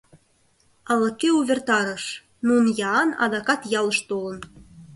Ала-кӧ 0.91 1.29
увертарыш: 1.39 2.05
Нунн-Яан 2.45 3.09
адак 3.23 3.49
ялыш 3.79 3.99
толын. 4.09 4.37